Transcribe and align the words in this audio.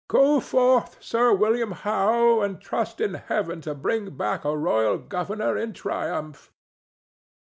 "Go 0.07 0.39
forth, 0.39 0.97
Sir 0.99 1.31
William 1.31 1.73
Howe, 1.73 2.41
and 2.41 2.59
trust 2.59 2.99
in 2.99 3.13
Heaven 3.13 3.61
to 3.61 3.75
bring 3.75 4.17
back 4.17 4.43
a 4.43 4.57
royal 4.57 4.97
governor 4.97 5.55
in 5.55 5.73
triumph." 5.73 6.51